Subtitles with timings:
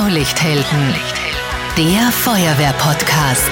[0.00, 0.94] Blaulichthelden,
[1.76, 3.50] der Feuerwehr-Podcast.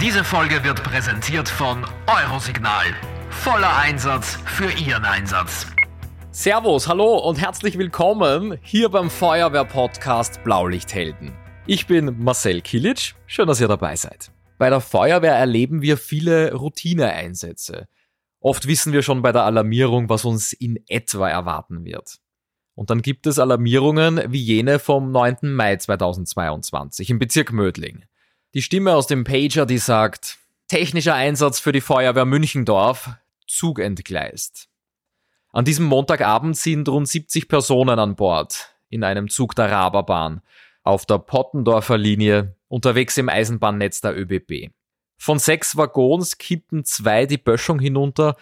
[0.00, 2.86] Diese Folge wird präsentiert von Eurosignal.
[3.30, 5.66] Voller Einsatz für Ihren Einsatz.
[6.30, 11.32] Servus, hallo und herzlich willkommen hier beim Feuerwehr-Podcast Blaulichthelden.
[11.66, 14.30] Ich bin Marcel Kilic, schön, dass ihr dabei seid.
[14.60, 17.88] Bei der Feuerwehr erleben wir viele Routineeinsätze.
[18.40, 22.18] Oft wissen wir schon bei der Alarmierung, was uns in etwa erwarten wird.
[22.74, 25.54] Und dann gibt es Alarmierungen wie jene vom 9.
[25.54, 28.04] Mai 2022 im Bezirk Mödling.
[28.52, 30.36] Die Stimme aus dem Pager, die sagt,
[30.68, 33.12] technischer Einsatz für die Feuerwehr Münchendorf,
[33.46, 34.68] Zug entgleist.
[35.52, 40.42] An diesem Montagabend sind rund 70 Personen an Bord in einem Zug der Raberbahn
[40.90, 44.72] auf der Pottendorfer Linie unterwegs im Eisenbahnnetz der ÖBB.
[45.16, 48.36] Von sechs Waggons kippen zwei die Böschung hinunter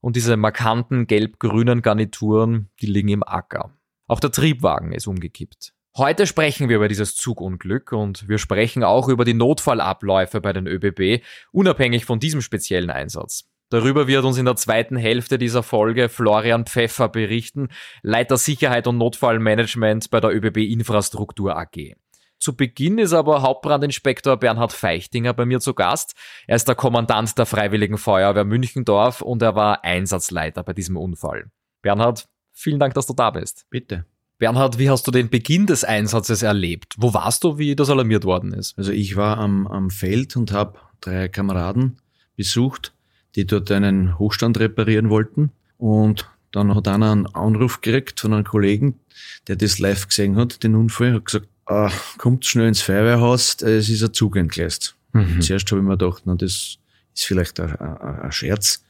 [0.00, 3.74] und diese markanten gelb-grünen Garnituren, die liegen im Acker.
[4.06, 5.72] Auch der Triebwagen ist umgekippt.
[5.96, 10.66] Heute sprechen wir über dieses Zugunglück und wir sprechen auch über die Notfallabläufe bei den
[10.66, 13.48] ÖBB, unabhängig von diesem speziellen Einsatz.
[13.70, 17.68] Darüber wird uns in der zweiten Hälfte dieser Folge Florian Pfeffer berichten,
[18.02, 21.94] Leiter Sicherheit und Notfallmanagement bei der ÖBB Infrastruktur AG.
[22.38, 26.14] Zu Beginn ist aber Hauptbrandinspektor Bernhard Feichtinger bei mir zu Gast.
[26.46, 31.50] Er ist der Kommandant der Freiwilligen Feuerwehr Münchendorf und er war Einsatzleiter bei diesem Unfall.
[31.80, 33.64] Bernhard, vielen Dank, dass du da bist.
[33.70, 34.04] Bitte.
[34.36, 36.96] Bernhard, wie hast du den Beginn des Einsatzes erlebt?
[36.98, 38.76] Wo warst du, wie das alarmiert worden ist?
[38.76, 41.96] Also ich war am, am Feld und habe drei Kameraden
[42.36, 42.92] besucht,
[43.36, 45.50] die dort einen Hochstand reparieren wollten.
[45.78, 49.00] Und dann hat einer einen Anruf gekriegt von einem Kollegen,
[49.48, 53.88] der das live gesehen hat, den Unfall, hat gesagt, ah, kommt schnell ins Feuerwehrhaus, es
[53.88, 54.94] ist ein Zug entgleist.
[55.12, 55.40] Mhm.
[55.40, 56.78] Zuerst habe ich mir gedacht, na, das
[57.14, 58.84] ist vielleicht ein, ein, ein Scherz.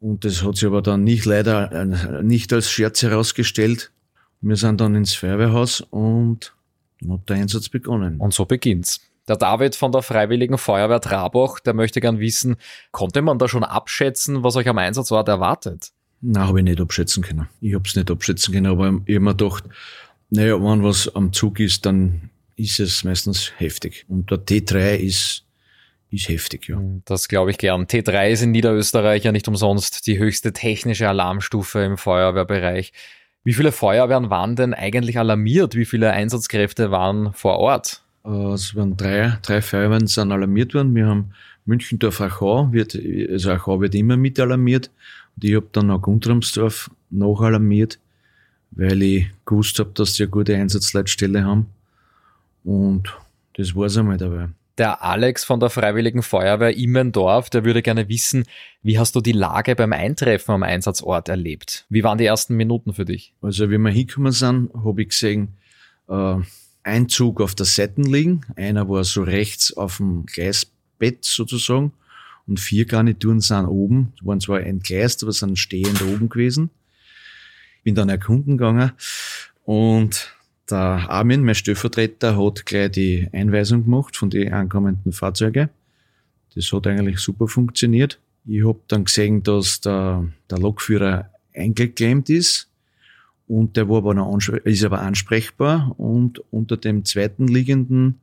[0.00, 3.90] Und das hat sich aber dann nicht leider nicht als Scherz herausgestellt.
[4.42, 6.54] Wir sind dann ins Feuerwehrhaus und
[7.00, 8.18] dann hat der Einsatz begonnen.
[8.18, 9.00] Und so beginnt's.
[9.26, 12.56] Der David von der Freiwilligen Feuerwehr Trabach, der möchte gern wissen,
[12.90, 15.92] konnte man da schon abschätzen, was euch am Einsatzort erwartet?
[16.20, 17.48] Nein, habe ich nicht abschätzen können.
[17.60, 19.64] Ich habe es nicht abschätzen können, aber ich habe mir gedacht,
[20.30, 24.04] naja, wenn was am Zug ist, dann ist es meistens heftig.
[24.08, 25.44] Und der T3 ist,
[26.10, 26.80] ist heftig, ja.
[27.04, 27.86] Das glaube ich gern.
[27.86, 32.92] T3 ist in Niederösterreich ja nicht umsonst die höchste technische Alarmstufe im Feuerwehrbereich.
[33.42, 35.74] Wie viele Feuerwehren waren denn eigentlich alarmiert?
[35.74, 38.03] Wie viele Einsatzkräfte waren vor Ort?
[38.24, 40.94] Äh, es waren drei, drei Feuerwehren sind alarmiert worden.
[40.94, 41.32] Wir haben
[41.66, 42.98] Münchendorf Achau, wird,
[43.30, 44.90] also Achau wird immer mit alarmiert.
[45.36, 47.98] Und ich habe dann auch Guntramsdorf noch alarmiert,
[48.70, 51.66] weil ich gewusst habe, dass die eine gute Einsatzleitstelle haben.
[52.64, 53.14] Und
[53.56, 54.48] das war es einmal dabei.
[54.76, 58.44] Der Alex von der Freiwilligen Feuerwehr Immendorf, der würde gerne wissen,
[58.82, 61.86] wie hast du die Lage beim Eintreffen am Einsatzort erlebt?
[61.88, 63.32] Wie waren die ersten Minuten für dich?
[63.40, 65.56] Also, wie wir hingekommen sind, habe ich gesehen,
[66.08, 66.38] äh,
[66.84, 68.42] ein Zug auf der Seite liegen.
[68.56, 71.92] Einer war so rechts auf dem Gleisbett sozusagen
[72.46, 74.12] und vier Garnituren sind oben.
[74.20, 76.70] Die waren zwar entgleist, aber sind stehend oben gewesen.
[77.82, 78.92] Bin dann erkunden gegangen
[79.64, 80.34] und
[80.70, 85.68] der Armin, mein Stellvertreter, hat gleich die Einweisung gemacht von den ankommenden Fahrzeugen.
[86.54, 88.18] Das hat eigentlich super funktioniert.
[88.46, 92.68] Ich habe dann gesehen, dass der, der Lokführer eingeklemmt ist
[93.46, 98.20] und der war aber noch ist aber ansprechbar und unter dem zweiten liegenden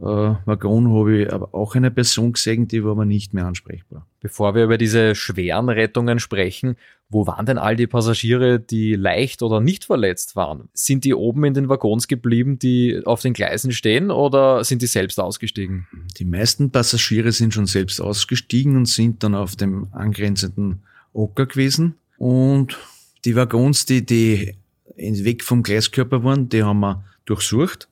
[0.00, 4.06] äh, Waggon habe ich aber auch eine Person gesehen, die war aber nicht mehr ansprechbar.
[4.20, 6.76] Bevor wir über diese schweren Rettungen sprechen,
[7.08, 10.68] wo waren denn all die Passagiere, die leicht oder nicht verletzt waren?
[10.72, 14.86] Sind die oben in den Waggons geblieben, die auf den Gleisen stehen oder sind die
[14.86, 15.88] selbst ausgestiegen?
[16.18, 20.82] Die meisten Passagiere sind schon selbst ausgestiegen und sind dann auf dem angrenzenden
[21.12, 22.78] Ocker gewesen und
[23.24, 24.56] die Waggons, die, die
[24.96, 27.88] weg vom Gleiskörper waren, die haben wir durchsucht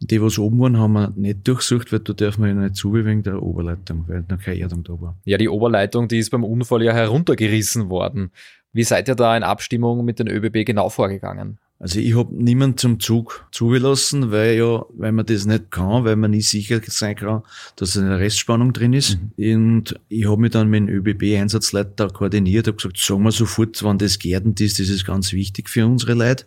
[0.00, 2.76] und die, was oben waren, haben wir nicht durchsucht, weil da dürfen wir ja nicht
[2.76, 5.16] zu wegen der Oberleitung, weil noch keine Erdung da war.
[5.24, 8.30] Ja, die Oberleitung, die ist beim Unfall ja heruntergerissen worden.
[8.72, 11.58] Wie seid ihr da in Abstimmung mit den ÖBB genau vorgegangen?
[11.80, 16.16] Also ich habe niemand zum Zug zugelassen, weil ja, weil man das nicht kann, weil
[16.16, 17.42] man nicht sicher sein kann,
[17.76, 19.18] dass eine Restspannung drin ist.
[19.36, 19.56] Mhm.
[19.56, 23.98] Und ich habe mich dann mit dem ÖBB-Einsatzleiter koordiniert, habe gesagt, sagen wir sofort, wann
[23.98, 26.46] das geerdend ist, das ist ganz wichtig für unsere Leute.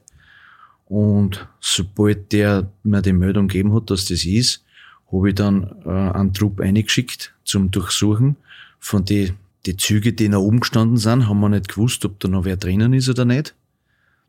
[0.86, 4.64] Und sobald der mir die Meldung gegeben hat, dass das ist,
[5.12, 8.38] habe ich dann äh, einen Trupp eingeschickt zum Durchsuchen
[8.80, 9.34] von die,
[9.66, 12.58] die Züge, die nach oben gestanden sind, haben wir nicht gewusst, ob da noch wer
[12.58, 13.54] drinnen ist oder nicht.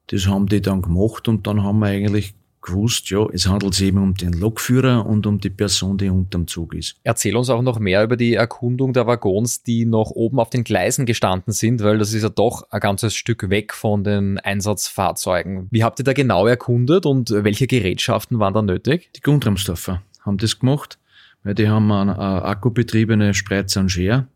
[0.08, 3.88] Das haben die dann gemacht und dann haben wir eigentlich gewusst, ja, es handelt sich
[3.88, 6.96] eben um den Lokführer und um die Person, die unterm Zug ist.
[7.02, 10.64] Erzähl uns auch noch mehr über die Erkundung der Waggons, die noch oben auf den
[10.64, 15.68] Gleisen gestanden sind, weil das ist ja doch ein ganzes Stück weg von den Einsatzfahrzeugen.
[15.70, 19.10] Wie habt ihr da genau erkundet und welche Gerätschaften waren da nötig?
[19.16, 20.98] Die Gundramsdorfer haben das gemacht,
[21.44, 24.26] weil die haben eine, eine akkubetriebene Spreizer und Scher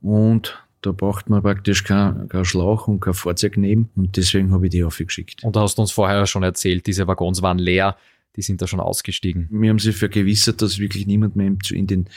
[0.00, 4.66] und da braucht man praktisch keinen kein Schlauch und kein Fahrzeug nehmen und deswegen habe
[4.66, 5.44] ich die aufgeschickt.
[5.44, 7.96] Und da hast du uns vorher schon erzählt, diese Waggons waren leer,
[8.36, 9.48] die sind da schon ausgestiegen.
[9.50, 12.08] Wir haben sich vergewissert, dass wirklich niemand mehr in den,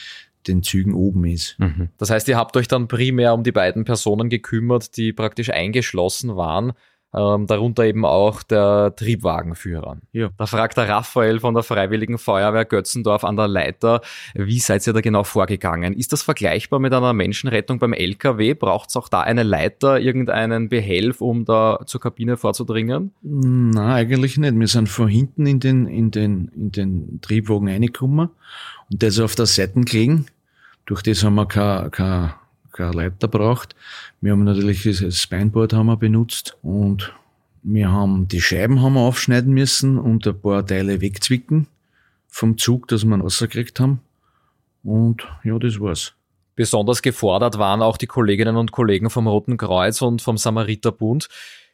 [0.48, 1.58] den Zügen oben ist.
[1.60, 1.90] Mhm.
[1.98, 6.36] Das heißt, ihr habt euch dann primär um die beiden Personen gekümmert, die praktisch eingeschlossen
[6.36, 6.74] waren
[7.14, 9.98] ähm, darunter eben auch der Triebwagenführer.
[10.14, 10.30] Ja.
[10.38, 14.02] Da fragt der Raphael von der Freiwilligen Feuerwehr Götzendorf an der Leiter,
[14.34, 15.94] wie seid ihr da genau vorgegangen?
[15.94, 18.54] Ist das vergleichbar mit einer Menschenrettung beim LKW?
[18.54, 23.12] Braucht es auch da eine Leiter, irgendeinen Behelf, um da zur Kabine vorzudringen?
[23.22, 24.56] Na, eigentlich nicht.
[24.56, 28.30] Wir sind von hinten in den, in den, in den Triebwagen reingekommen
[28.90, 30.28] und der ist auf der Seite gelegen.
[30.86, 32.34] Durch das haben wir kein, kein
[32.82, 33.76] keine Leiter braucht.
[34.22, 37.14] Wir haben natürlich das Spineboard haben wir benutzt und
[37.64, 41.68] wir haben die Scheiben haben wir aufschneiden müssen und ein paar Teile wegzwicken
[42.28, 44.02] vom Zug, dass wir rausgekriegt haben.
[44.84, 46.14] Und ja, das war's.
[46.56, 51.28] Besonders gefordert waren auch die Kolleginnen und Kollegen vom Roten Kreuz und vom Samariterbund.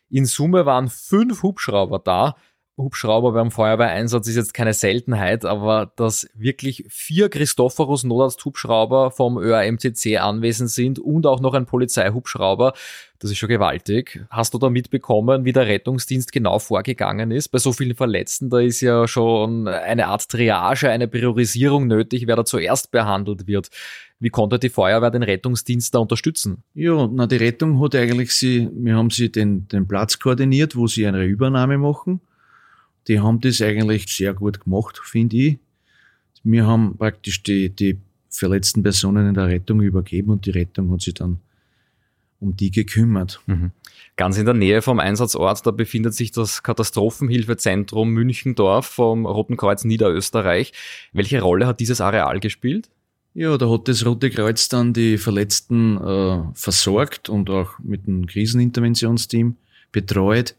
[0.09, 2.35] In Summe waren fünf Hubschrauber da,
[2.77, 10.17] Hubschrauber beim Feuerwehreinsatz ist jetzt keine Seltenheit, aber dass wirklich vier Christophorus Notarzt-Hubschrauber vom ÖAMCC
[10.19, 12.73] anwesend sind und auch noch ein Polizeihubschrauber,
[13.17, 14.23] das ist schon gewaltig.
[14.29, 17.47] Hast du da mitbekommen, wie der Rettungsdienst genau vorgegangen ist?
[17.47, 22.35] Bei so vielen Verletzten, da ist ja schon eine Art Triage, eine Priorisierung nötig, wer
[22.35, 23.69] da zuerst behandelt wird.
[24.19, 26.63] Wie konnte die Feuerwehr den Rettungsdienst da unterstützen?
[26.75, 30.85] Ja, na, die Rettung hat eigentlich sie, wir haben sie den, den Platz koordiniert, wo
[30.85, 32.21] sie eine Übernahme machen
[33.07, 35.59] die haben das eigentlich sehr gut gemacht, finde ich.
[36.43, 37.97] Wir haben praktisch die, die
[38.29, 41.39] verletzten Personen in der Rettung übergeben und die Rettung hat sich dann
[42.39, 43.41] um die gekümmert.
[43.47, 43.71] Mhm.
[44.15, 49.83] Ganz in der Nähe vom Einsatzort, da befindet sich das Katastrophenhilfezentrum Münchendorf vom Roten Kreuz
[49.83, 50.73] Niederösterreich.
[51.13, 52.89] Welche Rolle hat dieses Areal gespielt?
[53.33, 58.25] Ja, da hat das Rote Kreuz dann die Verletzten äh, versorgt und auch mit dem
[58.25, 59.57] Kriseninterventionsteam
[59.91, 60.55] betreut.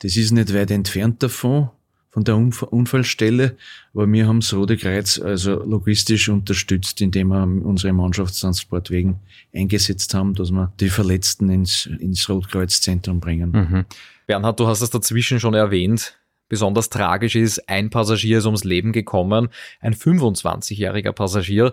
[0.00, 1.70] Das ist nicht weit entfernt davon,
[2.14, 3.56] von der Unfallstelle,
[3.92, 9.16] aber wir haben das Rote Kreuz also logistisch unterstützt, indem wir unsere Mannschaftstransportwegen
[9.52, 13.50] eingesetzt haben, dass wir die Verletzten ins, ins Rotkreuzzentrum bringen.
[13.50, 13.84] Mhm.
[14.28, 16.16] Bernhard, du hast es dazwischen schon erwähnt.
[16.48, 19.48] Besonders tragisch ist, ein Passagier ist ums Leben gekommen,
[19.80, 21.72] ein 25-jähriger Passagier.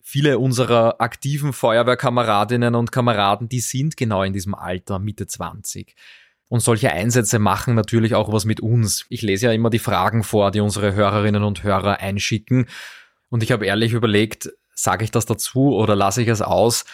[0.00, 5.94] Viele unserer aktiven Feuerwehrkameradinnen und Kameraden, die sind genau in diesem Alter, Mitte 20.
[6.52, 9.06] Und solche Einsätze machen natürlich auch was mit uns.
[9.08, 12.66] Ich lese ja immer die Fragen vor, die unsere Hörerinnen und Hörer einschicken.
[13.30, 16.84] Und ich habe ehrlich überlegt, sage ich das dazu oder lasse ich es aus?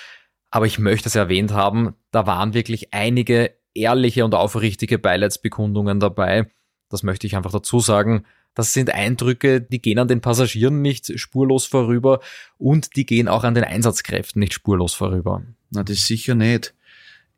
[0.53, 6.49] Aber ich möchte es erwähnt haben, da waren wirklich einige ehrliche und aufrichtige Beileidsbekundungen dabei.
[6.89, 8.27] Das möchte ich einfach dazu sagen.
[8.55, 12.21] Das sind Eindrücke, die gehen an den Passagieren nicht spurlos vorüber
[12.59, 15.43] und die gehen auch an den Einsatzkräften nicht spurlos vorüber.
[15.71, 16.75] Na, das sicher nicht.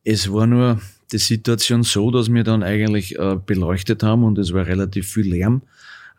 [0.05, 4.52] Es war nur die Situation so, dass wir dann eigentlich äh, beleuchtet haben und es
[4.52, 5.62] war relativ viel Lärm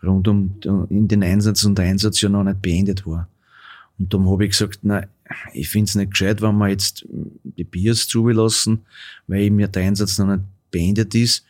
[0.03, 3.27] rund um in den Einsatz und der Einsatz ja noch nicht beendet war.
[3.99, 5.03] Und darum habe ich gesagt, na,
[5.53, 7.05] ich finde es nicht gescheit, wenn wir jetzt
[7.43, 8.85] die Biers zulassen,
[9.27, 11.45] weil eben ja der Einsatz noch nicht beendet ist.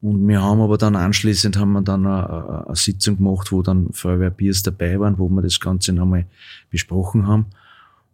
[0.00, 3.92] Und wir haben aber dann anschließend haben wir dann eine, eine Sitzung gemacht, wo dann
[3.92, 4.32] Feuerwehr
[4.62, 6.26] dabei waren, wo wir das Ganze nochmal
[6.70, 7.46] besprochen haben.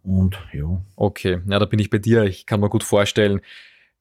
[0.03, 0.81] Und ja.
[0.97, 2.25] Okay, ja, da bin ich bei dir.
[2.25, 3.41] Ich kann mir gut vorstellen,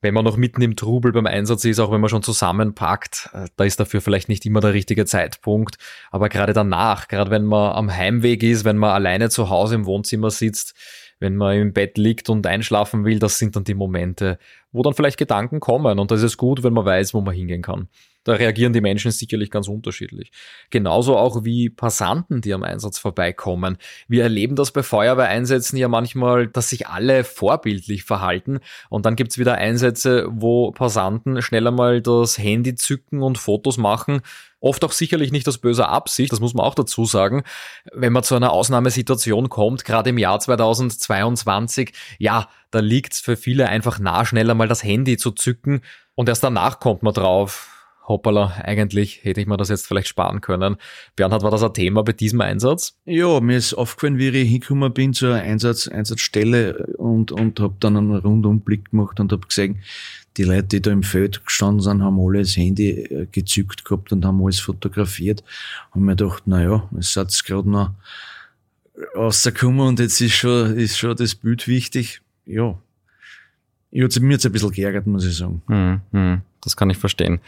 [0.03, 3.47] wenn man noch mitten im Trubel beim Einsatz ist, auch wenn man schon zusammenpackt, äh,
[3.55, 5.77] da ist dafür vielleicht nicht immer der richtige Zeitpunkt.
[6.11, 9.85] Aber gerade danach, gerade wenn man am Heimweg ist, wenn man alleine zu Hause im
[9.85, 10.75] Wohnzimmer sitzt,
[11.19, 14.37] wenn man im Bett liegt und einschlafen will, das sind dann die Momente,
[14.73, 15.99] wo dann vielleicht Gedanken kommen.
[15.99, 17.87] Und da ist gut, wenn man weiß, wo man hingehen kann.
[18.23, 20.31] Da reagieren die Menschen sicherlich ganz unterschiedlich.
[20.69, 23.77] Genauso auch wie Passanten, die am Einsatz vorbeikommen.
[24.07, 29.37] Wir erleben das bei Feuerwehreinsätzen ja manchmal, dass sich alle vorbildlich verhalten und dann gibt's
[29.37, 34.21] wieder Einsätze, wo Passanten schneller mal das Handy zücken und Fotos machen.
[34.61, 37.43] Oft auch sicherlich nicht aus böser Absicht, das muss man auch dazu sagen.
[37.91, 43.69] Wenn man zu einer Ausnahmesituation kommt, gerade im Jahr 2022, ja, da liegt's für viele
[43.69, 45.81] einfach nah, schneller mal das Handy zu zücken
[46.15, 47.69] und erst danach kommt man drauf
[48.07, 50.77] hoppala, eigentlich hätte ich mir das jetzt vielleicht sparen können.
[51.15, 52.97] Bernhard, war das ein Thema bei diesem Einsatz?
[53.05, 57.97] Ja, mir ist aufgefallen, wie ich hingekommen bin zur Einsatz, Einsatzstelle und, und habe dann
[57.97, 59.81] einen Rundumblick gemacht und habe gesehen,
[60.37, 64.11] die Leute, die da im Feld gestanden sind, haben alle das Handy äh, gezückt gehabt
[64.11, 65.43] und haben alles fotografiert.
[65.93, 67.91] Und mir gedacht, na ja, es hat gerade noch
[69.15, 72.22] rausgekommen und jetzt ist schon, ist schon das Bild wichtig.
[72.45, 72.77] Ja.
[73.91, 75.61] Ich hat's, mir jetzt ein bisschen geärgert, muss ich sagen.
[75.67, 77.39] Hm, hm, das kann ich verstehen.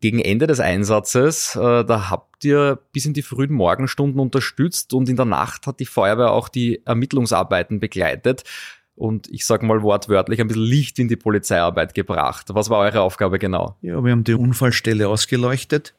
[0.00, 5.08] Gegen Ende des Einsatzes, äh, da habt ihr bis in die frühen Morgenstunden unterstützt und
[5.08, 8.44] in der Nacht hat die Feuerwehr auch die Ermittlungsarbeiten begleitet
[8.96, 12.46] und ich sage mal wortwörtlich ein bisschen Licht in die Polizeiarbeit gebracht.
[12.50, 13.76] Was war eure Aufgabe genau?
[13.82, 15.94] Ja, wir haben die Unfallstelle ausgeleuchtet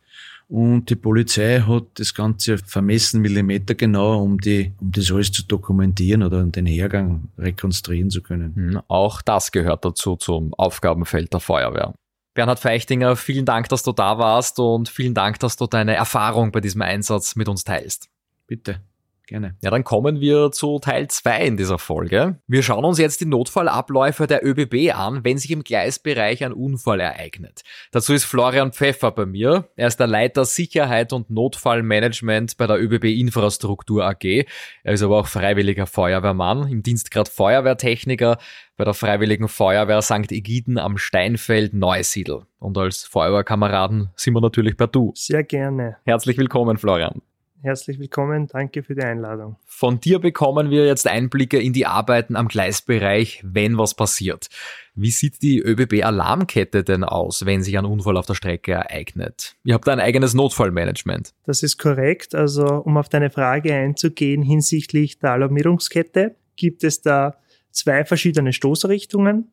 [0.47, 5.43] und die Polizei hat das Ganze vermessen, Millimeter genau, um, die, um das alles zu
[5.43, 8.55] dokumentieren oder den Hergang rekonstruieren zu können.
[8.55, 11.93] Hm, auch das gehört dazu zum Aufgabenfeld der Feuerwehr.
[12.35, 16.51] Bernhard Feichtinger, vielen Dank, dass du da warst und vielen Dank, dass du deine Erfahrung
[16.51, 18.09] bei diesem Einsatz mit uns teilst.
[18.45, 18.81] Bitte.
[19.27, 19.55] Gerne.
[19.61, 22.39] Ja, dann kommen wir zu Teil 2 in dieser Folge.
[22.47, 26.99] Wir schauen uns jetzt die Notfallabläufe der ÖBB an, wenn sich im Gleisbereich ein Unfall
[26.99, 27.63] ereignet.
[27.91, 29.69] Dazu ist Florian Pfeffer bei mir.
[29.75, 34.45] Er ist der Leiter Sicherheit und Notfallmanagement bei der ÖBB Infrastruktur AG.
[34.83, 38.37] Er ist aber auch freiwilliger Feuerwehrmann, im Dienstgrad Feuerwehrtechniker
[38.77, 40.31] bei der Freiwilligen Feuerwehr St.
[40.31, 42.43] Egiden am Steinfeld Neusiedl.
[42.59, 45.13] Und als Feuerwehrkameraden sind wir natürlich per Du.
[45.15, 45.97] Sehr gerne.
[46.05, 47.21] Herzlich willkommen, Florian.
[47.65, 49.55] Herzlich willkommen, danke für die Einladung.
[49.65, 54.49] Von dir bekommen wir jetzt Einblicke in die Arbeiten am Gleisbereich, wenn was passiert.
[54.93, 59.55] Wie sieht die ÖBB-Alarmkette denn aus, wenn sich ein Unfall auf der Strecke ereignet?
[59.63, 61.33] Ihr habt ein eigenes Notfallmanagement.
[61.43, 62.35] Das ist korrekt.
[62.35, 67.35] Also um auf deine Frage einzugehen hinsichtlich der Alarmierungskette, gibt es da
[67.71, 69.49] zwei verschiedene Stoßrichtungen.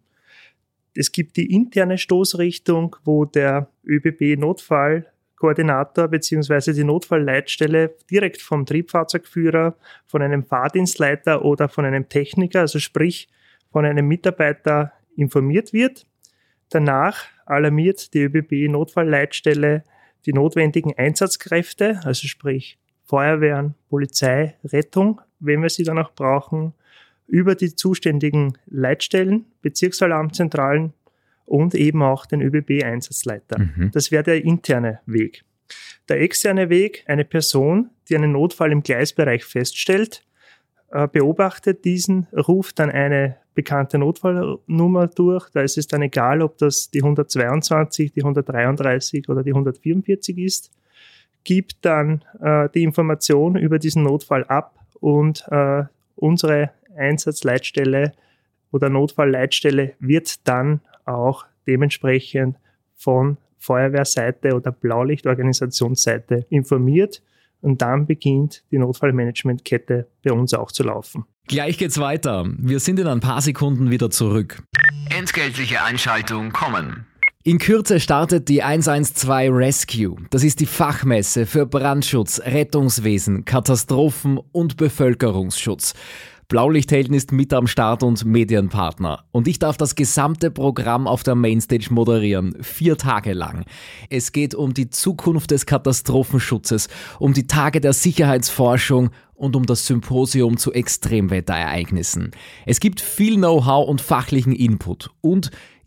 [0.94, 5.11] Es gibt die interne Stoßrichtung, wo der ÖBB-Notfall
[5.42, 6.72] Koordinator bzw.
[6.72, 9.74] die Notfallleitstelle direkt vom Triebfahrzeugführer,
[10.06, 13.28] von einem Fahrdienstleiter oder von einem Techniker, also sprich
[13.72, 16.06] von einem Mitarbeiter informiert wird.
[16.70, 19.82] Danach alarmiert die ÖBB Notfallleitstelle
[20.26, 26.72] die notwendigen Einsatzkräfte, also sprich Feuerwehren, Polizei, Rettung, wenn wir sie dann auch brauchen,
[27.26, 30.92] über die zuständigen Leitstellen, Bezirksalarmzentralen
[31.52, 33.58] und eben auch den ÖBB-Einsatzleiter.
[33.58, 33.90] Mhm.
[33.92, 35.44] Das wäre der interne Weg.
[36.08, 40.24] Der externe Weg, eine Person, die einen Notfall im Gleisbereich feststellt,
[40.92, 45.50] äh, beobachtet diesen, ruft dann eine bekannte Notfallnummer durch.
[45.50, 50.70] Da ist es dann egal, ob das die 122, die 133 oder die 144 ist,
[51.44, 55.84] gibt dann äh, die Information über diesen Notfall ab und äh,
[56.16, 58.12] unsere Einsatzleitstelle
[58.70, 62.56] oder Notfallleitstelle wird dann auch dementsprechend
[62.96, 67.22] von Feuerwehrseite oder Blaulichtorganisationsseite informiert
[67.60, 71.24] und dann beginnt die Notfallmanagementkette bei uns auch zu laufen.
[71.46, 72.46] Gleich geht's weiter.
[72.58, 74.62] Wir sind in ein paar Sekunden wieder zurück.
[75.16, 77.06] Entgeltliche Einschaltung kommen.
[77.44, 80.16] In Kürze startet die 112 Rescue.
[80.30, 85.94] Das ist die Fachmesse für Brandschutz, Rettungswesen, Katastrophen und Bevölkerungsschutz.
[86.52, 89.24] Blaulichthelden ist mit am Start und Medienpartner.
[89.32, 92.58] Und ich darf das gesamte Programm auf der Mainstage moderieren.
[92.60, 93.64] Vier Tage lang.
[94.10, 99.86] Es geht um die Zukunft des Katastrophenschutzes, um die Tage der Sicherheitsforschung und um das
[99.86, 102.32] Symposium zu Extremwetterereignissen.
[102.66, 105.52] Es gibt viel Know-how und fachlichen Input und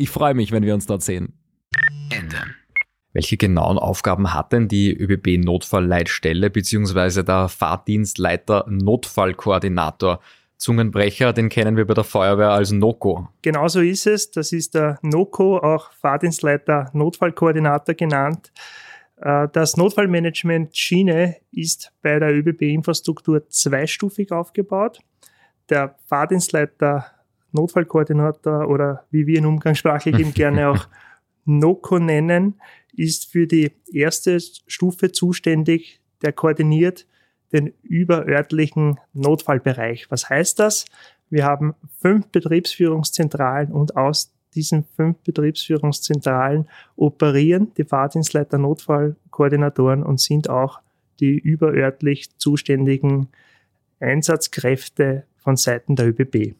[0.00, 1.32] Ich freue mich, wenn wir uns dort sehen.
[2.08, 2.36] Ende.
[3.12, 7.24] Welche genauen Aufgaben hat denn die ÖBB Notfallleitstelle bzw.
[7.24, 10.20] der Fahrdienstleiter Notfallkoordinator?
[10.56, 13.28] Zungenbrecher, den kennen wir bei der Feuerwehr als NOCO.
[13.42, 14.30] Genauso ist es.
[14.30, 18.52] Das ist der NOCO, auch Fahrdienstleiter Notfallkoordinator genannt.
[19.16, 25.00] Äh, das Notfallmanagement Schiene ist bei der ÖBB Infrastruktur zweistufig aufgebaut.
[25.70, 27.17] Der Fahrdienstleiter
[27.52, 30.88] Notfallkoordinator oder wie wir ihn umgangssprachlich eben gerne auch
[31.44, 32.60] NOCO nennen,
[32.94, 37.06] ist für die erste Stufe zuständig, der koordiniert
[37.52, 40.10] den überörtlichen Notfallbereich.
[40.10, 40.84] Was heißt das?
[41.30, 50.50] Wir haben fünf Betriebsführungszentralen und aus diesen fünf Betriebsführungszentralen operieren die Fahrdienstleiter Notfallkoordinatoren und sind
[50.50, 50.80] auch
[51.20, 53.28] die überörtlich zuständigen
[54.00, 56.54] Einsatzkräfte von Seiten der ÖBB.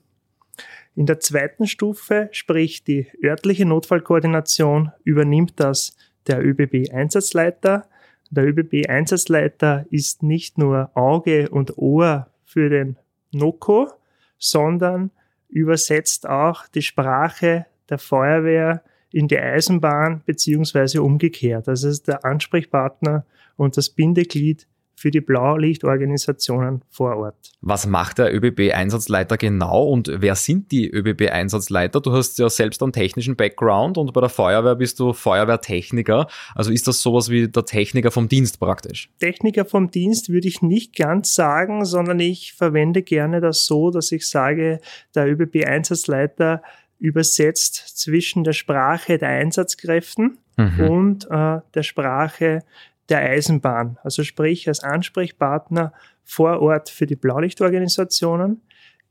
[0.98, 7.88] In der zweiten Stufe, sprich die örtliche Notfallkoordination, übernimmt das der ÖBB-Einsatzleiter.
[8.30, 12.96] Der ÖBB-Einsatzleiter ist nicht nur Auge und Ohr für den
[13.30, 13.92] NOCO,
[14.40, 15.12] sondern
[15.48, 21.68] übersetzt auch die Sprache der Feuerwehr in die Eisenbahn beziehungsweise umgekehrt.
[21.68, 23.24] Das ist der Ansprechpartner
[23.54, 24.66] und das Bindeglied
[24.98, 27.36] für die Blaulichtorganisationen vor Ort.
[27.60, 32.00] Was macht der ÖBB-Einsatzleiter genau und wer sind die ÖBB-Einsatzleiter?
[32.00, 36.26] Du hast ja selbst einen technischen Background und bei der Feuerwehr bist du Feuerwehrtechniker.
[36.54, 39.10] Also ist das sowas wie der Techniker vom Dienst praktisch?
[39.20, 44.10] Techniker vom Dienst würde ich nicht ganz sagen, sondern ich verwende gerne das so, dass
[44.12, 44.80] ich sage,
[45.14, 46.62] der ÖBB-Einsatzleiter
[46.98, 50.80] übersetzt zwischen der Sprache der Einsatzkräften mhm.
[50.80, 52.64] und äh, der Sprache
[53.08, 53.98] der Eisenbahn.
[54.02, 55.92] Also sprich als Ansprechpartner
[56.24, 58.62] vor Ort für die Blaulichtorganisationen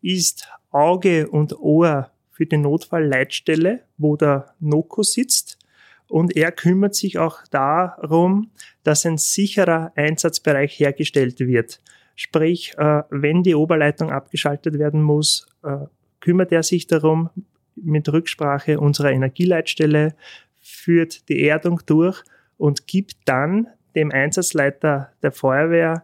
[0.02, 5.58] ist Auge und Ohr für die Notfallleitstelle, wo der NOCO sitzt.
[6.08, 8.52] Und er kümmert sich auch darum,
[8.84, 11.82] dass ein sicherer Einsatzbereich hergestellt wird.
[12.16, 15.86] Sprich, äh, wenn die Oberleitung abgeschaltet werden muss, äh,
[16.20, 17.30] kümmert er sich darum,
[17.76, 20.16] mit Rücksprache unserer Energieleitstelle,
[20.62, 22.24] führt die Erdung durch
[22.58, 26.04] und gibt dann dem Einsatzleiter der Feuerwehr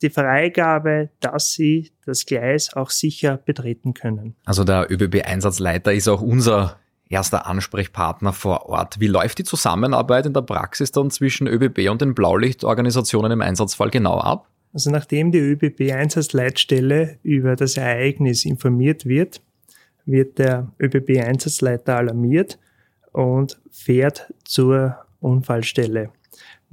[0.00, 4.36] die Freigabe, dass sie das Gleis auch sicher betreten können.
[4.44, 9.00] Also der ÖBB-Einsatzleiter ist auch unser erster Ansprechpartner vor Ort.
[9.00, 13.90] Wie läuft die Zusammenarbeit in der Praxis dann zwischen ÖBB und den Blaulichtorganisationen im Einsatzfall
[13.90, 14.48] genau ab?
[14.72, 19.40] Also nachdem die ÖBB-Einsatzleitstelle über das Ereignis informiert wird,
[20.04, 22.58] wird der ÖBB-Einsatzleiter alarmiert
[23.12, 26.10] und fährt zur Unfallstelle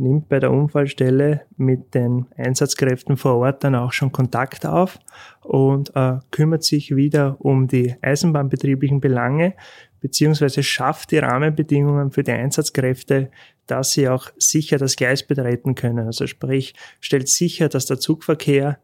[0.01, 4.99] nimmt bei der Unfallstelle mit den Einsatzkräften vor Ort dann auch schon Kontakt auf
[5.41, 9.53] und äh, kümmert sich wieder um die eisenbahnbetrieblichen Belange
[10.01, 13.29] beziehungsweise schafft die Rahmenbedingungen für die Einsatzkräfte,
[13.67, 16.05] dass sie auch sicher das Gleis betreten können.
[16.05, 18.79] Also sprich, stellt sicher, dass der Zugverkehr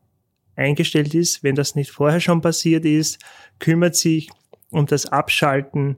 [0.55, 3.19] eingestellt ist, wenn das nicht vorher schon passiert ist,
[3.59, 4.29] kümmert sich
[4.69, 5.97] um das Abschalten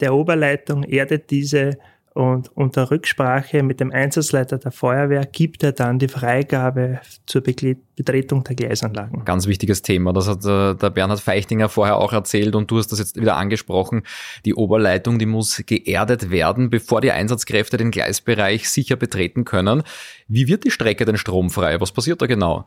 [0.00, 1.78] der Oberleitung, erdet diese
[2.16, 8.42] und unter Rücksprache mit dem Einsatzleiter der Feuerwehr gibt er dann die Freigabe zur Betretung
[8.42, 9.26] der Gleisanlagen.
[9.26, 10.14] Ganz wichtiges Thema.
[10.14, 13.36] Das hat äh, der Bernhard Feichtinger vorher auch erzählt und du hast das jetzt wieder
[13.36, 14.02] angesprochen.
[14.46, 19.82] Die Oberleitung, die muss geerdet werden, bevor die Einsatzkräfte den Gleisbereich sicher betreten können.
[20.26, 21.82] Wie wird die Strecke denn stromfrei?
[21.82, 22.64] Was passiert da genau?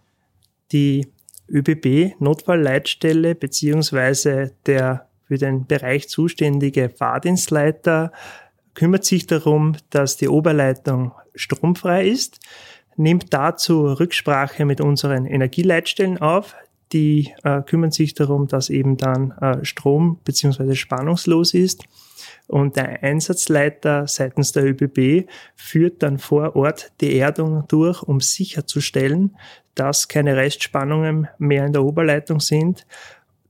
[0.71, 1.07] Die
[1.49, 8.11] ÖBB Notfallleitstelle beziehungsweise der für den Bereich zuständige Fahrdienstleiter
[8.79, 12.39] kümmert sich darum, dass die Oberleitung stromfrei ist,
[12.95, 16.55] nimmt dazu Rücksprache mit unseren Energieleitstellen auf.
[16.93, 20.75] Die äh, kümmern sich darum, dass eben dann äh, Strom bzw.
[20.75, 21.83] spannungslos ist.
[22.47, 29.35] Und der Einsatzleiter seitens der ÖBB führt dann vor Ort die Erdung durch, um sicherzustellen,
[29.75, 32.85] dass keine Restspannungen mehr in der Oberleitung sind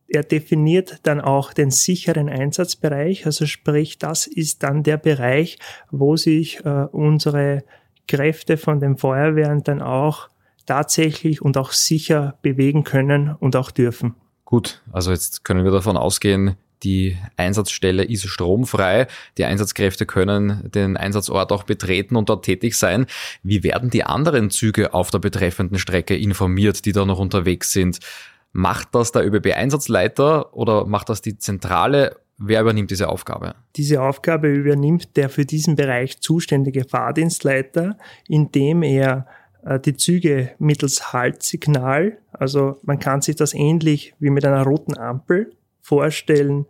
[0.10, 5.60] er definiert dann auch den sicheren Einsatzbereich, also sprich, das ist dann der Bereich,
[5.91, 7.63] wo sich äh, unsere
[8.08, 10.30] Kräfte von den Feuerwehren dann auch
[10.65, 14.15] tatsächlich und auch sicher bewegen können und auch dürfen.
[14.45, 19.08] Gut, also jetzt können wir davon ausgehen, die Einsatzstelle ist stromfrei.
[19.38, 23.06] Die Einsatzkräfte können den Einsatzort auch betreten und dort tätig sein.
[23.43, 28.00] Wie werden die anderen Züge auf der betreffenden Strecke informiert, die da noch unterwegs sind?
[28.52, 32.18] Macht das der ÖBB-Einsatzleiter oder macht das die Zentrale?
[32.38, 33.56] Wer übernimmt diese Aufgabe?
[33.76, 39.28] Diese Aufgabe übernimmt der für diesen Bereich zuständige Fahrdienstleiter, indem er
[39.64, 44.98] äh, die Züge mittels Haltsignal, also man kann sich das ähnlich wie mit einer roten
[44.98, 46.66] Ampel vorstellen,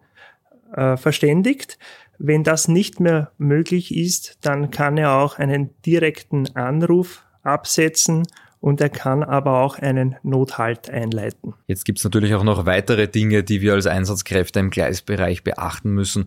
[0.73, 1.77] äh, verständigt.
[2.17, 8.27] Wenn das nicht mehr möglich ist, dann kann er auch einen direkten Anruf absetzen
[8.61, 11.53] und er kann aber auch einen Nothalt einleiten.
[11.67, 15.91] Jetzt gibt es natürlich auch noch weitere Dinge, die wir als Einsatzkräfte im Gleisbereich beachten
[15.91, 16.25] müssen.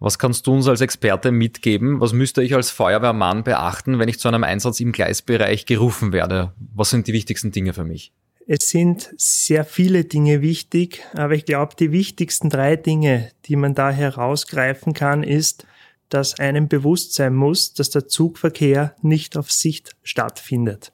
[0.00, 2.00] Was kannst du uns als Experte mitgeben?
[2.00, 6.52] Was müsste ich als Feuerwehrmann beachten, wenn ich zu einem Einsatz im Gleisbereich gerufen werde?
[6.74, 8.12] Was sind die wichtigsten Dinge für mich?
[8.46, 13.74] Es sind sehr viele Dinge wichtig, aber ich glaube, die wichtigsten drei Dinge, die man
[13.74, 15.66] da herausgreifen kann, ist,
[16.10, 20.92] dass einem bewusst sein muss, dass der Zugverkehr nicht auf Sicht stattfindet.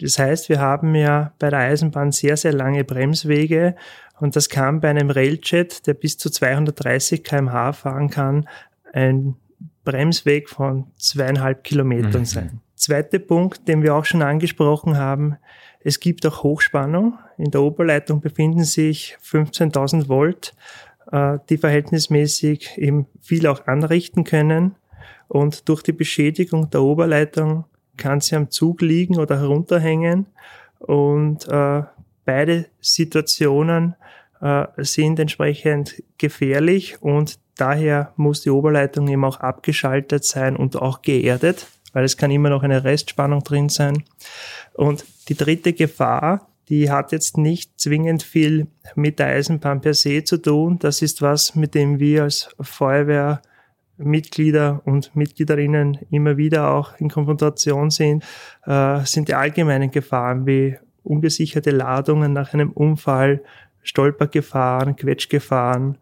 [0.00, 3.76] Das heißt, wir haben ja bei der Eisenbahn sehr, sehr lange Bremswege
[4.20, 8.48] und das kann bei einem Railjet, der bis zu 230 kmh fahren kann,
[8.92, 9.36] ein
[9.84, 12.26] Bremsweg von zweieinhalb Kilometern mhm.
[12.26, 12.60] sein.
[12.74, 15.36] Zweiter Punkt, den wir auch schon angesprochen haben,
[15.80, 17.18] es gibt auch Hochspannung.
[17.38, 20.52] In der Oberleitung befinden sich 15.000 Volt
[21.12, 24.74] äh, die verhältnismäßig eben viel auch anrichten können.
[25.28, 27.64] Und durch die Beschädigung der Oberleitung
[27.96, 30.26] kann sie am Zug liegen oder herunterhängen.
[30.78, 31.82] Und äh,
[32.24, 33.94] beide Situationen
[34.40, 41.02] äh, sind entsprechend gefährlich und daher muss die Oberleitung eben auch abgeschaltet sein und auch
[41.02, 44.04] geerdet, weil es kann immer noch eine Restspannung drin sein.
[44.74, 50.24] Und die dritte Gefahr, die hat jetzt nicht zwingend viel mit der Eisenbahn per se
[50.24, 50.78] zu tun.
[50.78, 52.54] Das ist was, mit dem wir als
[53.96, 58.24] Feuerwehrmitglieder und Mitgliederinnen immer wieder auch in Konfrontation sind,
[58.64, 63.42] äh, sind die allgemeinen Gefahren wie ungesicherte Ladungen nach einem Unfall,
[63.82, 65.98] Stolpergefahren, Quetschgefahren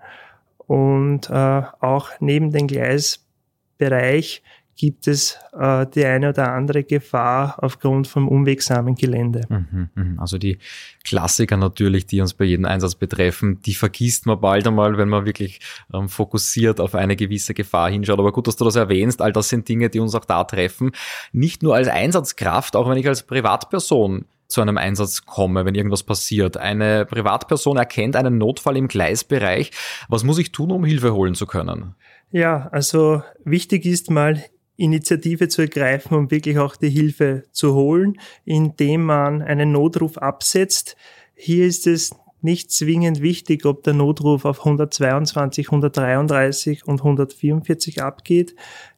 [0.58, 4.42] und äh, auch neben dem Gleisbereich
[4.76, 9.42] gibt es äh, die eine oder andere Gefahr aufgrund vom unwegsamen Gelände.
[9.48, 10.18] Mhm, mhm.
[10.18, 10.58] Also die
[11.04, 15.26] Klassiker natürlich, die uns bei jedem Einsatz betreffen, die vergisst man bald einmal, wenn man
[15.26, 15.60] wirklich
[15.92, 18.18] ähm, fokussiert auf eine gewisse Gefahr hinschaut.
[18.18, 20.92] Aber gut, dass du das erwähnst, all das sind Dinge, die uns auch da treffen.
[21.32, 26.02] Nicht nur als Einsatzkraft, auch wenn ich als Privatperson zu einem Einsatz komme, wenn irgendwas
[26.02, 26.56] passiert.
[26.56, 29.70] Eine Privatperson erkennt einen Notfall im Gleisbereich.
[30.08, 31.94] Was muss ich tun, um Hilfe holen zu können?
[32.30, 34.42] Ja, also wichtig ist mal
[34.76, 40.96] Initiative zu ergreifen, um wirklich auch die Hilfe zu holen, indem man einen Notruf absetzt.
[41.34, 48.54] Hier ist es nicht zwingend wichtig, ob der Notruf auf 122, 133 und 144 abgeht.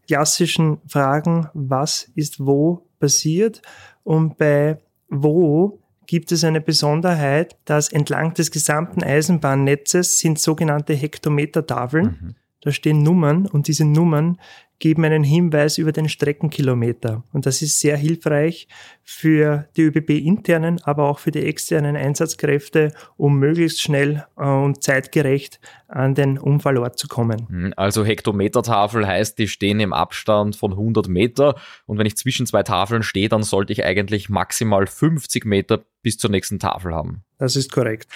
[0.06, 3.62] Klassischen Fragen, was ist wo passiert?
[4.02, 12.18] Und bei wo gibt es eine Besonderheit, dass entlang des gesamten Eisenbahnnetzes sind sogenannte Hektometertafeln.
[12.20, 12.34] Mhm.
[12.66, 14.40] Da stehen Nummern und diese Nummern
[14.80, 17.22] geben einen Hinweis über den Streckenkilometer.
[17.32, 18.66] Und das ist sehr hilfreich
[19.04, 25.60] für die ÖBB-internen, aber auch für die externen Einsatzkräfte, um möglichst schnell äh, und zeitgerecht
[25.86, 27.46] an den Unfallort zu kommen.
[27.48, 31.54] Hm, also Hektometertafel heißt, die stehen im Abstand von 100 Meter.
[31.86, 36.18] Und wenn ich zwischen zwei Tafeln stehe, dann sollte ich eigentlich maximal 50 Meter bis
[36.18, 37.22] zur nächsten Tafel haben.
[37.38, 38.08] Das ist korrekt.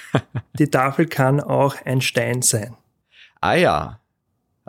[0.58, 2.74] die Tafel kann auch ein Stein sein.
[3.40, 4.00] Ah ja,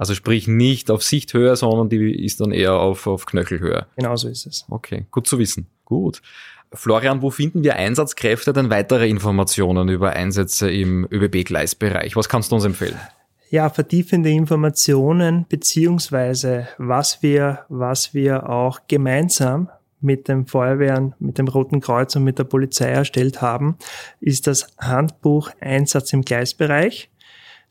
[0.01, 3.85] also sprich nicht auf Sichthöhe, sondern die ist dann eher auf, auf Knöchelhöhe.
[3.97, 4.65] Genau so ist es.
[4.67, 5.67] Okay, gut zu wissen.
[5.85, 6.23] Gut.
[6.73, 12.15] Florian, wo finden wir Einsatzkräfte denn weitere Informationen über Einsätze im ÖBB-Gleisbereich?
[12.15, 12.97] Was kannst du uns empfehlen?
[13.51, 21.47] Ja, vertiefende Informationen beziehungsweise was wir, was wir auch gemeinsam mit dem Feuerwehren, mit dem
[21.47, 23.77] Roten Kreuz und mit der Polizei erstellt haben,
[24.19, 27.10] ist das Handbuch Einsatz im Gleisbereich.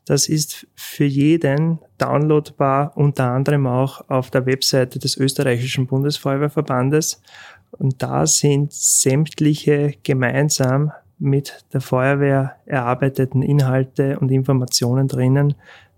[0.05, 7.21] Das ist für jeden downloadbar, unter anderem auch auf der Webseite des österreichischen Bundesfeuerwehrverbandes.
[7.71, 15.53] Und da sind sämtliche gemeinsam mit der Feuerwehr erarbeiteten Inhalte und Informationen drinnen,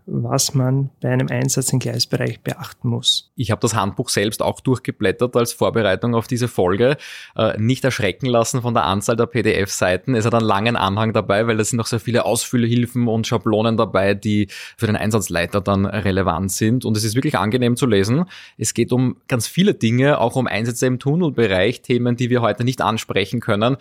[0.06, 3.32] was man bei einem Einsatz im Gleisbereich beachten muss.
[3.36, 6.98] Ich habe das Handbuch selbst auch durchgeblättert als Vorbereitung auf diese Folge.
[7.36, 10.16] Äh, nicht erschrecken lassen von der Anzahl der PDF-Seiten.
[10.16, 13.78] Es hat einen langen Anhang dabei, weil es sind noch sehr viele Ausfüllhilfen und Schablonen
[13.78, 16.86] dabei, die für den Einsatzleiter dann relevant sind.
[16.86, 18.26] Und es ist wirklich angenehm zu lesen.
[18.58, 22.64] Es geht um ganz viele Dinge, auch um Einsätze im Tunnelbereich, Themen, die wir heute
[22.64, 23.78] nicht ansprechen können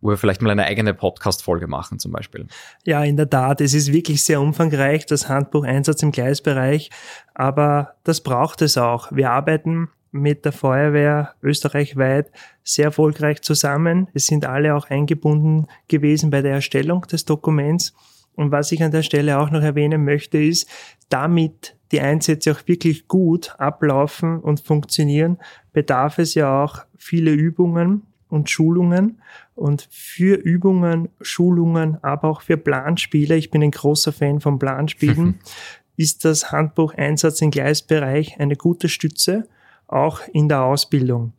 [0.00, 2.46] wo wir vielleicht mal eine eigene Podcast-Folge machen zum Beispiel.
[2.84, 3.60] Ja, in der Tat.
[3.60, 6.90] Es ist wirklich sehr umfangreich, das Handbuch Einsatz im Gleisbereich.
[7.34, 9.12] Aber das braucht es auch.
[9.12, 12.32] Wir arbeiten mit der Feuerwehr österreichweit
[12.64, 14.08] sehr erfolgreich zusammen.
[14.12, 17.94] Es sind alle auch eingebunden gewesen bei der Erstellung des Dokuments.
[18.34, 20.68] Und was ich an der Stelle auch noch erwähnen möchte, ist,
[21.08, 25.38] damit die Einsätze auch wirklich gut ablaufen und funktionieren,
[25.72, 29.20] bedarf es ja auch viele Übungen und Schulungen.
[29.60, 35.38] Und für Übungen, Schulungen, aber auch für Planspiele, ich bin ein großer Fan von Planspielen,
[35.98, 39.46] ist das Handbuch Einsatz im Gleisbereich eine gute Stütze,
[39.86, 41.34] auch in der Ausbildung.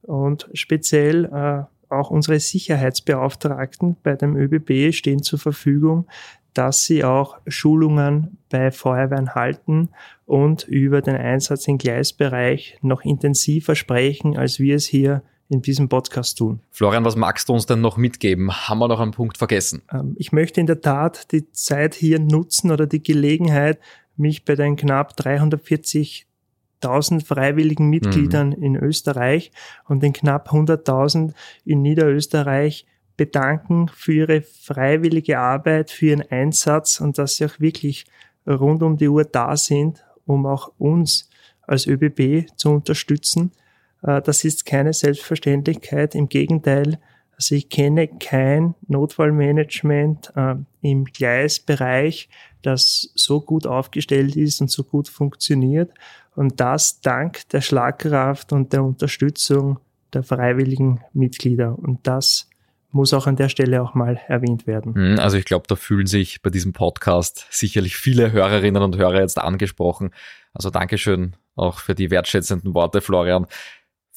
[0.00, 6.06] Und speziell äh, auch unsere Sicherheitsbeauftragten bei dem ÖBB stehen zur Verfügung,
[6.54, 9.90] dass sie auch Schulungen bei Feuerwehren halten
[10.24, 15.88] und über den Einsatz im Gleisbereich noch intensiver sprechen, als wir es hier in diesem
[15.88, 16.60] Podcast tun.
[16.70, 18.52] Florian, was magst du uns denn noch mitgeben?
[18.52, 19.82] Haben wir noch einen Punkt vergessen?
[19.92, 23.78] Ähm, ich möchte in der Tat die Zeit hier nutzen oder die Gelegenheit,
[24.16, 28.62] mich bei den knapp 340.000 freiwilligen Mitgliedern mhm.
[28.62, 29.52] in Österreich
[29.86, 31.32] und den knapp 100.000
[31.64, 38.06] in Niederösterreich bedanken für ihre freiwillige Arbeit, für ihren Einsatz und dass sie auch wirklich
[38.46, 41.28] rund um die Uhr da sind, um auch uns
[41.62, 43.52] als ÖBB zu unterstützen.
[44.02, 46.14] Äh, das ist keine Selbstverständlichkeit.
[46.14, 46.98] Im Gegenteil,
[47.36, 52.28] Also ich kenne kein Notfallmanagement äh, im Gleisbereich,
[52.62, 55.92] das so gut aufgestellt ist und so gut funktioniert.
[56.34, 59.78] Und das dank der Schlagkraft und der Unterstützung
[60.12, 61.78] der freiwilligen Mitglieder.
[61.78, 62.48] Und das
[62.90, 64.94] muss auch an der Stelle auch mal erwähnt werden.
[64.94, 69.20] Hm, also ich glaube, da fühlen sich bei diesem Podcast sicherlich viele Hörerinnen und Hörer
[69.20, 70.10] jetzt angesprochen.
[70.54, 73.46] Also Dankeschön auch für die wertschätzenden Worte, Florian.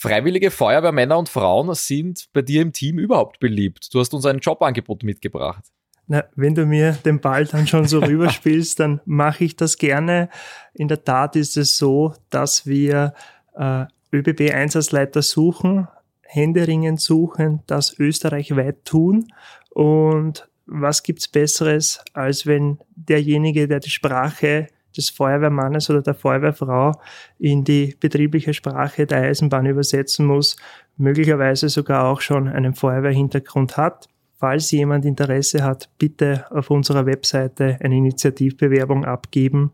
[0.02, 3.94] Freiwillige Feuerwehrmänner und Frauen sind bei dir im Team überhaupt beliebt.
[3.94, 5.64] Du hast uns ein Jobangebot mitgebracht.
[6.08, 10.30] Na, wenn du mir den Ball dann schon so rüberspielst, dann mache ich das gerne.
[10.74, 13.14] In der Tat ist es so, dass wir
[13.56, 15.88] äh, ÖBB-Einsatzleiter suchen,
[16.24, 19.32] händeringend suchen, das österreichweit tun.
[19.70, 26.94] Und was gibt's Besseres, als wenn derjenige, der die Sprache des Feuerwehrmannes oder der Feuerwehrfrau
[27.40, 30.58] in die betriebliche Sprache der Eisenbahn übersetzen muss,
[30.98, 34.08] möglicherweise sogar auch schon einen Feuerwehrhintergrund hat.
[34.40, 39.72] Falls jemand Interesse hat, bitte auf unserer Webseite eine Initiativbewerbung abgeben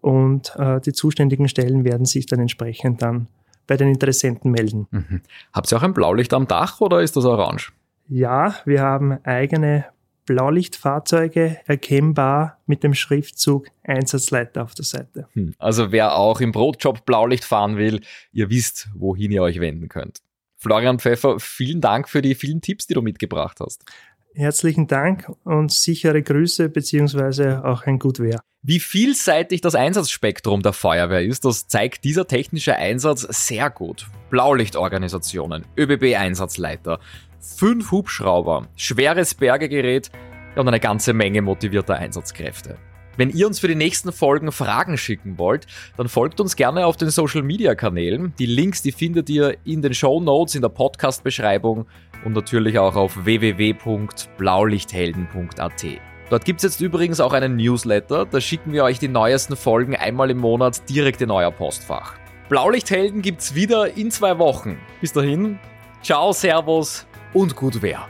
[0.00, 3.26] und äh, die zuständigen Stellen werden sich dann entsprechend dann
[3.66, 4.86] bei den Interessenten melden.
[4.90, 5.20] Mhm.
[5.52, 7.72] Habt ihr auch ein Blaulicht am Dach oder ist das orange?
[8.06, 9.86] Ja, wir haben eigene
[10.26, 15.28] Blaulichtfahrzeuge erkennbar mit dem Schriftzug Einsatzleiter auf der Seite.
[15.32, 15.54] Hm.
[15.58, 18.00] Also wer auch im Brotjob Blaulicht fahren will,
[18.32, 20.20] ihr wisst, wohin ihr euch wenden könnt.
[20.56, 23.84] Florian Pfeffer, vielen Dank für die vielen Tipps, die du mitgebracht hast.
[24.34, 28.40] Herzlichen Dank und sichere Grüße beziehungsweise auch ein Gutwehr.
[28.62, 34.06] Wie vielseitig das Einsatzspektrum der Feuerwehr ist, das zeigt dieser technische Einsatz sehr gut.
[34.30, 36.98] Blaulichtorganisationen, ÖBB-Einsatzleiter,
[37.44, 40.10] fünf Hubschrauber, schweres Bergegerät
[40.56, 42.78] und eine ganze Menge motivierter Einsatzkräfte.
[43.16, 46.96] Wenn ihr uns für die nächsten Folgen Fragen schicken wollt, dann folgt uns gerne auf
[46.96, 48.34] den Social Media Kanälen.
[48.40, 51.86] Die Links, die findet ihr in den Show Notes, in der Podcast Beschreibung
[52.24, 55.84] und natürlich auch auf www.blaulichthelden.at.
[56.30, 59.94] Dort gibt es jetzt übrigens auch einen Newsletter, da schicken wir euch die neuesten Folgen
[59.94, 62.14] einmal im Monat direkt in euer Postfach.
[62.48, 64.78] Blaulichthelden gibt's wieder in zwei Wochen.
[65.00, 65.60] Bis dahin,
[66.02, 68.08] ciao, servus und gut wer.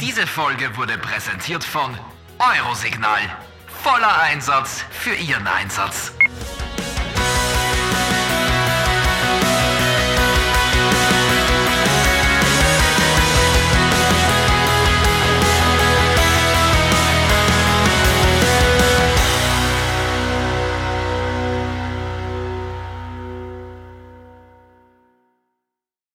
[0.00, 1.96] Diese Folge wurde präsentiert von
[2.38, 3.20] Eurosignal.
[3.66, 6.12] Voller Einsatz für Ihren Einsatz.